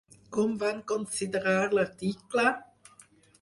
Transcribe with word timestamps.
Com 0.35 0.53
van 0.63 0.79
considerar 0.91 1.53
l'article? 1.79 2.47